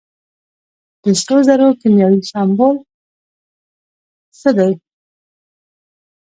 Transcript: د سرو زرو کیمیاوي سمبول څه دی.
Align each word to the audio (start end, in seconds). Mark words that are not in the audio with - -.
د 1.01 1.05
سرو 1.21 1.39
زرو 1.47 1.67
کیمیاوي 1.81 2.21
سمبول 2.31 2.75
څه 4.39 4.49
دی. 4.57 4.71